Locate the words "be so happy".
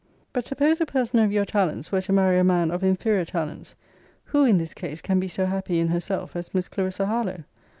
5.19-5.77